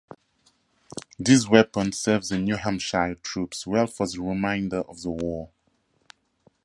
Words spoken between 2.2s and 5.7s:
the New Hampshire troops well for the remainder of the war.